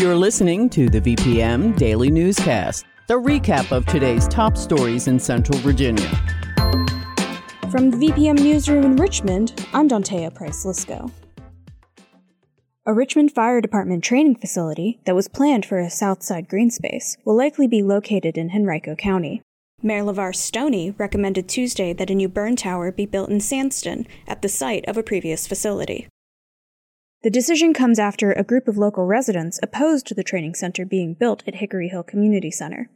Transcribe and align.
You're 0.00 0.16
listening 0.16 0.70
to 0.70 0.88
the 0.88 0.98
VPM 0.98 1.76
Daily 1.76 2.10
Newscast, 2.10 2.86
the 3.06 3.16
recap 3.20 3.70
of 3.70 3.84
today's 3.84 4.26
top 4.28 4.56
stories 4.56 5.08
in 5.08 5.20
Central 5.20 5.58
Virginia. 5.58 6.08
From 7.70 7.90
the 7.90 7.98
VPM 7.98 8.38
Newsroom 8.38 8.82
in 8.86 8.96
Richmond, 8.96 9.66
I'm 9.74 9.90
Dawnthea 9.90 10.34
Price 10.34 10.64
Lisco. 10.64 11.12
A 12.86 12.94
Richmond 12.94 13.32
Fire 13.32 13.60
Department 13.60 14.02
training 14.02 14.36
facility 14.36 15.00
that 15.04 15.14
was 15.14 15.28
planned 15.28 15.66
for 15.66 15.78
a 15.78 15.90
Southside 15.90 16.48
green 16.48 16.70
space 16.70 17.18
will 17.26 17.36
likely 17.36 17.66
be 17.66 17.82
located 17.82 18.38
in 18.38 18.52
Henrico 18.52 18.94
County. 18.94 19.42
Mayor 19.82 20.04
LeVar 20.04 20.34
Stoney 20.34 20.92
recommended 20.92 21.46
Tuesday 21.46 21.92
that 21.92 22.08
a 22.08 22.14
new 22.14 22.30
burn 22.30 22.56
tower 22.56 22.90
be 22.90 23.04
built 23.04 23.28
in 23.28 23.36
Sandston 23.36 24.06
at 24.26 24.40
the 24.40 24.48
site 24.48 24.88
of 24.88 24.96
a 24.96 25.02
previous 25.02 25.46
facility. 25.46 26.08
The 27.22 27.30
decision 27.30 27.74
comes 27.74 27.98
after 27.98 28.32
a 28.32 28.42
group 28.42 28.66
of 28.66 28.78
local 28.78 29.04
residents 29.04 29.60
opposed 29.62 30.06
to 30.06 30.14
the 30.14 30.24
training 30.24 30.54
center 30.54 30.86
being 30.86 31.12
built 31.12 31.42
at 31.46 31.56
Hickory 31.56 31.88
Hill 31.88 32.02
Community 32.02 32.50
Center. 32.50 32.88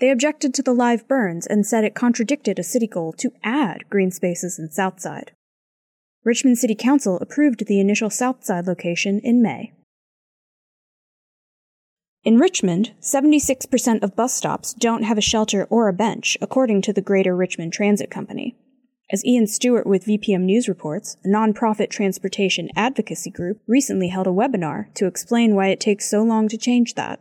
They 0.00 0.10
objected 0.10 0.52
to 0.54 0.62
the 0.62 0.74
live 0.74 1.08
burns 1.08 1.46
and 1.46 1.66
said 1.66 1.84
it 1.84 1.94
contradicted 1.94 2.58
a 2.58 2.62
city 2.62 2.86
goal 2.86 3.14
to 3.14 3.32
add 3.42 3.88
green 3.88 4.10
spaces 4.10 4.58
in 4.58 4.70
Southside. 4.70 5.32
Richmond 6.24 6.58
City 6.58 6.74
Council 6.74 7.18
approved 7.20 7.66
the 7.66 7.80
initial 7.80 8.10
Southside 8.10 8.66
location 8.66 9.18
in 9.20 9.40
May. 9.40 9.72
In 12.22 12.36
Richmond, 12.36 12.92
76% 13.00 14.02
of 14.02 14.14
bus 14.14 14.34
stops 14.34 14.74
don't 14.74 15.04
have 15.04 15.16
a 15.16 15.22
shelter 15.22 15.64
or 15.70 15.88
a 15.88 15.94
bench, 15.94 16.36
according 16.42 16.82
to 16.82 16.92
the 16.92 17.00
Greater 17.00 17.34
Richmond 17.34 17.72
Transit 17.72 18.10
Company. 18.10 18.56
As 19.12 19.24
Ian 19.24 19.48
Stewart 19.48 19.88
with 19.88 20.04
VPM 20.04 20.42
News 20.42 20.68
reports, 20.68 21.16
a 21.24 21.28
nonprofit 21.28 21.90
transportation 21.90 22.68
advocacy 22.76 23.28
group 23.28 23.60
recently 23.66 24.06
held 24.06 24.28
a 24.28 24.30
webinar 24.30 24.94
to 24.94 25.06
explain 25.06 25.56
why 25.56 25.66
it 25.66 25.80
takes 25.80 26.08
so 26.08 26.22
long 26.22 26.46
to 26.46 26.56
change 26.56 26.94
that. 26.94 27.18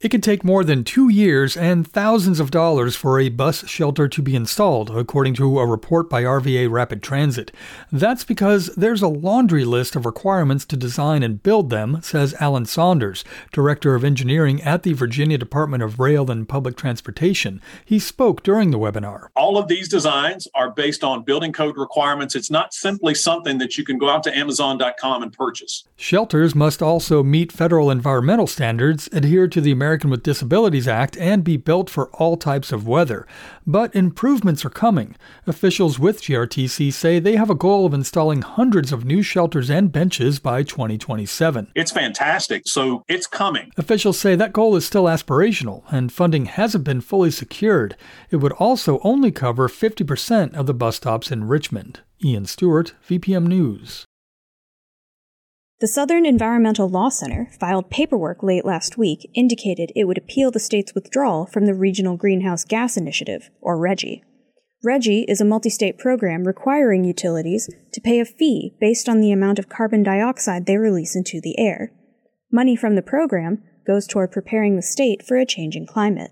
It 0.00 0.08
could 0.08 0.22
take 0.22 0.42
more 0.42 0.64
than 0.64 0.82
two 0.82 1.10
years 1.10 1.58
and 1.58 1.86
thousands 1.86 2.40
of 2.40 2.50
dollars 2.50 2.96
for 2.96 3.20
a 3.20 3.28
bus 3.28 3.68
shelter 3.68 4.08
to 4.08 4.22
be 4.22 4.34
installed, 4.34 4.88
according 4.88 5.34
to 5.34 5.58
a 5.58 5.66
report 5.66 6.08
by 6.08 6.22
RVA 6.22 6.70
Rapid 6.70 7.02
Transit. 7.02 7.52
That's 7.92 8.24
because 8.24 8.68
there's 8.76 9.02
a 9.02 9.08
laundry 9.08 9.66
list 9.66 9.96
of 9.96 10.06
requirements 10.06 10.64
to 10.66 10.76
design 10.78 11.22
and 11.22 11.42
build 11.42 11.68
them, 11.68 12.00
says 12.00 12.34
Alan 12.40 12.64
Saunders, 12.64 13.26
Director 13.52 13.94
of 13.94 14.02
Engineering 14.02 14.62
at 14.62 14.84
the 14.84 14.94
Virginia 14.94 15.36
Department 15.36 15.82
of 15.82 16.00
Rail 16.00 16.30
and 16.30 16.48
Public 16.48 16.78
Transportation. 16.78 17.60
He 17.84 17.98
spoke 17.98 18.42
during 18.42 18.70
the 18.70 18.78
webinar. 18.78 19.26
All 19.36 19.58
of 19.58 19.68
these 19.68 19.86
designs 19.86 20.48
are 20.54 20.70
based 20.70 21.04
on 21.04 21.24
building 21.24 21.52
code 21.52 21.76
requirements. 21.76 22.34
It's 22.34 22.50
not 22.50 22.72
simply 22.72 23.14
something 23.14 23.58
that 23.58 23.76
you 23.76 23.84
can 23.84 23.98
go 23.98 24.08
out 24.08 24.22
to 24.22 24.34
Amazon.com 24.34 25.22
and 25.22 25.30
purchase. 25.34 25.84
Shelters 25.94 26.54
must 26.54 26.80
also 26.80 27.22
meet 27.22 27.52
federal 27.52 27.90
environmental 27.90 28.46
standards, 28.46 29.06
adhere 29.12 29.46
to 29.46 29.60
the 29.60 29.70
American 29.70 29.89
American 29.90 30.10
with 30.10 30.22
Disabilities 30.22 30.86
Act 30.86 31.16
and 31.16 31.42
be 31.42 31.56
built 31.56 31.90
for 31.90 32.10
all 32.10 32.36
types 32.36 32.70
of 32.70 32.86
weather. 32.86 33.26
But 33.66 33.92
improvements 33.92 34.64
are 34.64 34.70
coming. 34.70 35.16
Officials 35.48 35.98
with 35.98 36.22
GRTC 36.22 36.92
say 36.92 37.18
they 37.18 37.34
have 37.34 37.50
a 37.50 37.56
goal 37.56 37.86
of 37.86 37.92
installing 37.92 38.42
hundreds 38.42 38.92
of 38.92 39.04
new 39.04 39.20
shelters 39.20 39.68
and 39.68 39.90
benches 39.90 40.38
by 40.38 40.62
2027. 40.62 41.72
It's 41.74 41.90
fantastic, 41.90 42.62
so 42.66 43.02
it's 43.08 43.26
coming. 43.26 43.72
Officials 43.76 44.16
say 44.16 44.36
that 44.36 44.52
goal 44.52 44.76
is 44.76 44.86
still 44.86 45.06
aspirational 45.06 45.82
and 45.90 46.12
funding 46.12 46.44
hasn't 46.44 46.84
been 46.84 47.00
fully 47.00 47.32
secured. 47.32 47.96
It 48.30 48.36
would 48.36 48.52
also 48.52 49.00
only 49.02 49.32
cover 49.32 49.66
50% 49.68 50.54
of 50.54 50.66
the 50.66 50.74
bus 50.74 50.98
stops 50.98 51.32
in 51.32 51.48
Richmond. 51.48 51.98
Ian 52.22 52.46
Stewart, 52.46 52.94
VPM 53.08 53.48
News. 53.48 54.06
The 55.80 55.88
Southern 55.88 56.26
Environmental 56.26 56.90
Law 56.90 57.08
Center 57.08 57.48
filed 57.58 57.88
paperwork 57.88 58.42
late 58.42 58.66
last 58.66 58.98
week 58.98 59.30
indicated 59.32 59.92
it 59.96 60.04
would 60.04 60.18
appeal 60.18 60.50
the 60.50 60.60
state's 60.60 60.94
withdrawal 60.94 61.46
from 61.46 61.64
the 61.64 61.72
Regional 61.72 62.18
Greenhouse 62.18 62.64
Gas 62.64 62.98
Initiative, 62.98 63.48
or 63.62 63.78
RGGI. 63.78 64.20
RGGI 64.84 65.24
is 65.26 65.40
a 65.40 65.44
multi 65.46 65.70
state 65.70 65.96
program 65.96 66.44
requiring 66.44 67.04
utilities 67.04 67.70
to 67.94 68.00
pay 68.02 68.20
a 68.20 68.26
fee 68.26 68.74
based 68.78 69.08
on 69.08 69.22
the 69.22 69.32
amount 69.32 69.58
of 69.58 69.70
carbon 69.70 70.02
dioxide 70.02 70.66
they 70.66 70.76
release 70.76 71.16
into 71.16 71.40
the 71.40 71.58
air. 71.58 71.90
Money 72.52 72.76
from 72.76 72.94
the 72.94 73.00
program 73.00 73.62
goes 73.86 74.06
toward 74.06 74.32
preparing 74.32 74.76
the 74.76 74.82
state 74.82 75.24
for 75.26 75.38
a 75.38 75.46
changing 75.46 75.86
climate. 75.86 76.30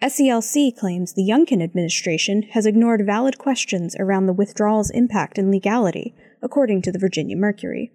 SELC 0.00 0.76
claims 0.78 1.14
the 1.14 1.28
Youngkin 1.28 1.64
administration 1.64 2.42
has 2.52 2.64
ignored 2.64 3.04
valid 3.04 3.38
questions 3.38 3.96
around 3.98 4.26
the 4.26 4.32
withdrawal's 4.32 4.90
impact 4.90 5.36
and 5.36 5.50
legality, 5.50 6.14
according 6.40 6.80
to 6.82 6.92
the 6.92 6.98
Virginia 7.00 7.36
Mercury. 7.36 7.90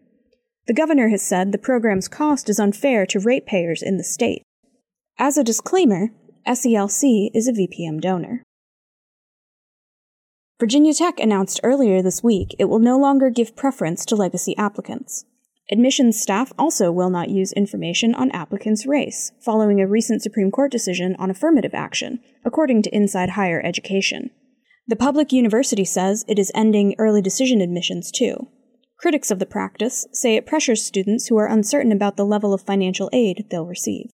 The 0.67 0.73
governor 0.73 1.07
has 1.07 1.22
said 1.22 1.53
the 1.53 1.57
program's 1.57 2.09
cost 2.09 2.50
is 2.50 2.59
unfair 2.59 3.05
to 3.07 3.22
ratepayers 3.22 3.81
in 3.81 3.95
the 3.95 4.03
state. 4.03 4.44
As 5.17 5.38
a 5.38 5.44
disclaimer, 5.44 6.09
SELC 6.45 7.31
is 7.33 7.47
a 7.47 7.53
VPM 7.53 8.01
donor. 8.01 8.44
Virginia 10.59 10.94
Tech 10.94 11.22
announced 11.22 11.61
earlier 11.63 12.01
this 12.01 12.22
week 12.22 12.53
it 12.59 12.66
will 12.66 12.79
no 12.79 12.97
longer 12.97 13.29
give 13.29 13.55
preference 13.55 14.05
to 14.05 14.16
legacy 14.17 14.57
applicants. 14.57 15.23
Admissions 15.72 16.19
staff 16.19 16.51
also 16.57 16.91
will 16.91 17.09
not 17.09 17.29
use 17.29 17.53
information 17.53 18.13
on 18.13 18.31
applicants' 18.31 18.85
race, 18.85 19.31
following 19.39 19.79
a 19.79 19.88
recent 19.88 20.22
Supreme 20.22 20.51
Court 20.51 20.72
decision 20.72 21.16
on 21.17 21.29
affirmative 21.29 21.73
action, 21.73 22.19
according 22.44 22.81
to 22.81 22.95
Inside 22.95 23.31
Higher 23.31 23.61
Education. 23.63 24.31
The 24.85 24.95
public 24.95 25.31
university 25.31 25.85
says 25.85 26.25
it 26.28 26.39
is 26.39 26.51
ending 26.53 26.95
early 26.97 27.22
decision 27.22 27.61
admissions 27.61 28.11
too. 28.11 28.47
Critics 28.97 29.30
of 29.30 29.38
the 29.38 29.46
practice 29.46 30.08
say 30.12 30.35
it 30.35 30.47
pressures 30.47 30.84
students 30.84 31.28
who 31.28 31.38
are 31.38 31.47
uncertain 31.47 31.91
about 31.91 32.18
the 32.18 32.25
level 32.25 32.53
of 32.53 32.62
financial 32.62 33.09
aid 33.13 33.46
they'll 33.50 33.66
receive. 33.66 34.09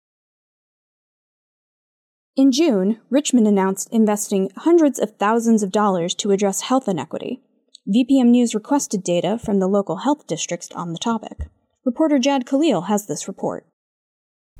In 2.35 2.51
June, 2.51 2.99
Richmond 3.09 3.47
announced 3.47 3.89
investing 3.91 4.49
hundreds 4.57 4.97
of 4.97 5.17
thousands 5.17 5.61
of 5.61 5.71
dollars 5.71 6.15
to 6.15 6.31
address 6.31 6.61
health 6.61 6.87
inequity. 6.87 7.41
VPM 7.87 8.29
News 8.29 8.55
requested 8.55 9.03
data 9.03 9.37
from 9.37 9.59
the 9.59 9.67
local 9.67 9.97
health 9.97 10.25
districts 10.25 10.71
on 10.73 10.93
the 10.93 10.99
topic. 10.99 11.49
Reporter 11.85 12.17
Jahd 12.17 12.47
Khalil 12.47 12.83
has 12.83 13.05
this 13.05 13.27
report. 13.27 13.67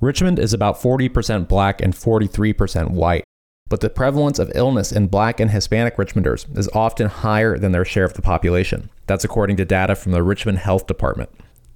Richmond 0.01 0.37
is 0.37 0.53
about 0.53 0.81
40% 0.81 1.47
black 1.47 1.81
and 1.81 1.93
43% 1.93 2.91
white, 2.91 3.23
but 3.71 3.79
the 3.79 3.89
prevalence 3.89 4.37
of 4.37 4.51
illness 4.53 4.91
in 4.91 5.07
black 5.07 5.39
and 5.39 5.49
Hispanic 5.49 5.95
Richmonders 5.95 6.45
is 6.57 6.67
often 6.73 7.07
higher 7.07 7.57
than 7.57 7.71
their 7.71 7.85
share 7.85 8.03
of 8.03 8.15
the 8.15 8.21
population. 8.21 8.89
That's 9.07 9.23
according 9.23 9.55
to 9.57 9.65
data 9.65 9.95
from 9.95 10.11
the 10.11 10.21
Richmond 10.21 10.57
Health 10.57 10.87
Department. 10.87 11.29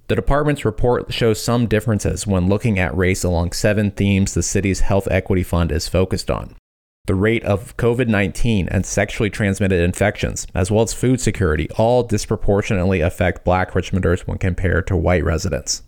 The 0.08 0.14
department's 0.14 0.66
report 0.66 1.10
shows 1.10 1.42
some 1.42 1.66
differences 1.66 2.26
when 2.26 2.50
looking 2.50 2.78
at 2.78 2.94
race 2.94 3.24
along 3.24 3.52
seven 3.52 3.90
themes 3.90 4.34
the 4.34 4.42
city's 4.42 4.80
health 4.80 5.08
equity 5.10 5.42
fund 5.42 5.72
is 5.72 5.88
focused 5.88 6.30
on. 6.30 6.54
The 7.06 7.14
rate 7.14 7.44
of 7.44 7.74
COVID 7.78 8.08
19 8.08 8.68
and 8.68 8.84
sexually 8.84 9.30
transmitted 9.30 9.80
infections, 9.80 10.46
as 10.54 10.70
well 10.70 10.82
as 10.82 10.92
food 10.92 11.18
security, 11.22 11.70
all 11.78 12.02
disproportionately 12.02 13.00
affect 13.00 13.42
black 13.42 13.72
Richmonders 13.72 14.26
when 14.26 14.36
compared 14.36 14.86
to 14.88 14.96
white 14.96 15.24
residents. 15.24 15.82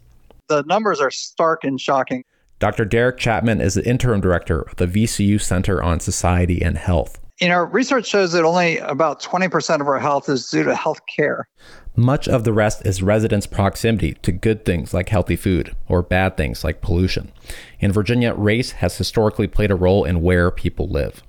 The 0.49 0.63
numbers 0.63 1.03
are 1.03 1.11
stark 1.11 1.65
and 1.65 1.79
shocking. 1.79 2.25
Dr. 2.59 2.85
Derek 2.85 3.19
Chapman 3.19 3.61
is 3.61 3.75
the 3.75 3.89
interim 3.89 4.21
director 4.21 4.63
of 4.63 4.77
the 4.77 4.87
VCU 4.87 5.41
Center 5.41 5.81
on 5.81 6.01
Society 6.01 6.61
and 6.61 6.77
Health. 6.77 7.21
You 7.41 7.49
know, 7.49 7.61
research 7.61 8.07
shows 8.07 8.33
that 8.33 8.45
only 8.45 8.79
about 8.79 9.23
20% 9.23 9.81
of 9.81 9.87
our 9.87 10.01
health 10.01 10.29
is 10.29 10.51
due 10.51 10.65
to 10.65 10.75
health 10.75 10.99
care. 11.07 11.49
Much 11.95 12.27
of 12.27 12.43
the 12.43 12.53
rest 12.53 12.85
is 12.85 13.01
residents' 13.01 13.47
proximity 13.47 14.15
to 14.23 14.33
good 14.33 14.65
things 14.65 14.93
like 14.93 15.09
healthy 15.09 15.37
food 15.37 15.77
or 15.89 16.03
bad 16.03 16.37
things 16.37 16.65
like 16.65 16.81
pollution. 16.81 17.31
In 17.79 17.93
Virginia, 17.93 18.35
race 18.35 18.73
has 18.73 18.99
historically 18.99 19.47
played 19.47 19.71
a 19.71 19.77
role 19.77 20.05
in 20.05 20.21
where 20.21 20.51
people 20.51 20.89
live. 20.89 21.23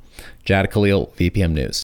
Jahd 0.44 0.72
Khalil, 0.72 1.14
VPM 1.16 1.52
News. 1.52 1.84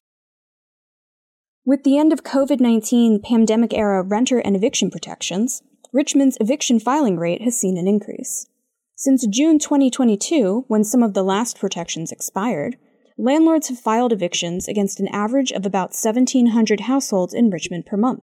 With 1.66 1.84
the 1.84 2.00
end 2.00 2.12
of 2.12 2.24
COVID 2.24 2.60
19 2.60 3.22
pandemic 3.22 3.76
era 3.76 4.02
renter 4.02 4.40
and 4.40 4.56
eviction 4.56 4.90
protections, 4.90 5.62
Richmond's 5.94 6.38
eviction 6.40 6.80
filing 6.80 7.18
rate 7.18 7.44
has 7.44 7.56
seen 7.60 7.78
an 7.78 7.88
increase. 7.88 8.48
Since 8.98 9.28
June 9.28 9.60
2022, 9.60 10.64
when 10.70 10.86
some 10.86 11.04
of 11.04 11.14
the 11.14 11.24
last 11.24 11.60
protections 11.60 12.14
expired, 12.14 12.78
landlords 13.18 13.68
have 13.68 13.78
filed 13.78 14.14
evictions 14.14 14.70
against 14.70 15.02
an 15.02 15.10
average 15.10 15.52
of 15.52 15.66
about 15.66 15.90
1,700 15.90 16.80
households 16.80 17.34
in 17.34 17.50
Richmond 17.50 17.86
per 17.86 17.98
month. 17.98 18.22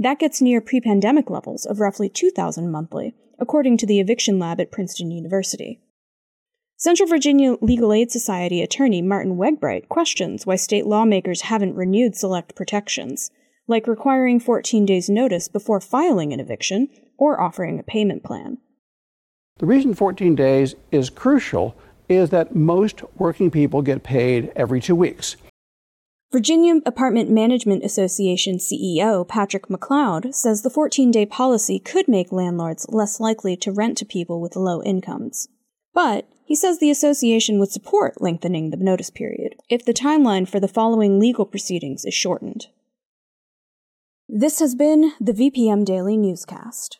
That 0.00 0.18
gets 0.18 0.42
near 0.42 0.60
pre 0.60 0.80
pandemic 0.80 1.30
levels 1.30 1.64
of 1.64 1.78
roughly 1.78 2.08
2,000 2.08 2.72
monthly, 2.72 3.14
according 3.38 3.76
to 3.76 3.86
the 3.86 4.00
eviction 4.00 4.40
lab 4.40 4.60
at 4.60 4.72
Princeton 4.72 5.12
University. 5.12 5.80
Central 6.76 7.08
Virginia 7.08 7.54
Legal 7.60 7.92
Aid 7.92 8.10
Society 8.10 8.62
attorney 8.62 9.02
Martin 9.02 9.36
Wegbreit 9.36 9.88
questions 9.88 10.44
why 10.44 10.56
state 10.56 10.86
lawmakers 10.86 11.42
haven't 11.42 11.76
renewed 11.76 12.16
select 12.16 12.56
protections, 12.56 13.30
like 13.68 13.86
requiring 13.86 14.40
14 14.40 14.84
days' 14.84 15.08
notice 15.08 15.46
before 15.46 15.80
filing 15.80 16.32
an 16.32 16.40
eviction 16.40 16.88
or 17.16 17.40
offering 17.40 17.78
a 17.78 17.84
payment 17.84 18.24
plan. 18.24 18.58
The 19.58 19.66
reason 19.66 19.94
14 19.94 20.34
days 20.34 20.74
is 20.90 21.10
crucial 21.10 21.76
is 22.08 22.30
that 22.30 22.54
most 22.54 23.02
working 23.16 23.50
people 23.50 23.82
get 23.82 24.02
paid 24.02 24.52
every 24.56 24.80
two 24.80 24.96
weeks. 24.96 25.36
Virginia 26.32 26.80
Apartment 26.86 27.28
Management 27.28 27.82
Association 27.82 28.58
CEO 28.58 29.26
Patrick 29.26 29.66
McCloud 29.66 30.32
says 30.32 30.62
the 30.62 30.70
14 30.70 31.10
day 31.10 31.26
policy 31.26 31.80
could 31.80 32.06
make 32.06 32.30
landlords 32.30 32.86
less 32.88 33.18
likely 33.18 33.56
to 33.56 33.72
rent 33.72 33.98
to 33.98 34.04
people 34.04 34.40
with 34.40 34.54
low 34.54 34.80
incomes. 34.82 35.48
But 35.92 36.28
he 36.44 36.54
says 36.54 36.78
the 36.78 36.90
association 36.90 37.58
would 37.58 37.72
support 37.72 38.22
lengthening 38.22 38.70
the 38.70 38.76
notice 38.76 39.10
period 39.10 39.56
if 39.68 39.84
the 39.84 39.92
timeline 39.92 40.48
for 40.48 40.60
the 40.60 40.68
following 40.68 41.18
legal 41.18 41.44
proceedings 41.44 42.04
is 42.04 42.14
shortened. 42.14 42.68
This 44.28 44.60
has 44.60 44.76
been 44.76 45.12
the 45.20 45.32
VPM 45.32 45.84
Daily 45.84 46.16
Newscast. 46.16 46.99